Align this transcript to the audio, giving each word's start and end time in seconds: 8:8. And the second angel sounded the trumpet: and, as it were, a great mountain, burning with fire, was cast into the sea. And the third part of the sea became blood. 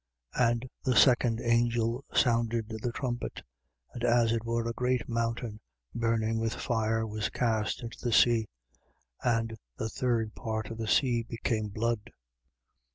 8:8. 0.35 0.47
And 0.49 0.69
the 0.83 0.95
second 0.95 1.41
angel 1.41 2.03
sounded 2.11 2.69
the 2.69 2.91
trumpet: 2.91 3.43
and, 3.93 4.03
as 4.03 4.31
it 4.31 4.43
were, 4.43 4.67
a 4.67 4.73
great 4.73 5.07
mountain, 5.07 5.59
burning 5.93 6.39
with 6.39 6.55
fire, 6.55 7.05
was 7.05 7.29
cast 7.29 7.83
into 7.83 7.99
the 8.03 8.11
sea. 8.11 8.47
And 9.23 9.55
the 9.77 9.89
third 9.89 10.33
part 10.33 10.71
of 10.71 10.79
the 10.79 10.87
sea 10.87 11.21
became 11.29 11.67
blood. 11.67 12.09